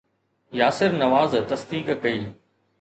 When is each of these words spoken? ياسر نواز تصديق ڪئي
ياسر 0.59 0.97
نواز 1.03 1.37
تصديق 1.53 1.95
ڪئي 2.03 2.27